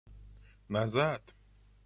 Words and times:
назад 0.75 1.21